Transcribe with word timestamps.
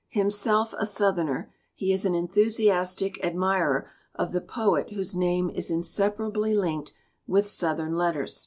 Himself 0.09 0.73
a 0.79 0.87
Southerner, 0.87 1.53
he 1.75 1.91
is 1.93 2.05
an 2.05 2.15
enthusiastic 2.15 3.23
admirer 3.23 3.87
of 4.15 4.31
the 4.31 4.41
poet 4.41 4.93
whose 4.93 5.13
name 5.13 5.51
is 5.51 5.69
inseparably 5.69 6.55
linked 6.55 6.93
with 7.27 7.45
Southern 7.45 7.93
letters. 7.93 8.39